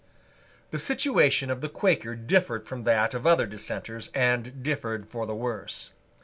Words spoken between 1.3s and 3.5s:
of the Quaker differed from that of other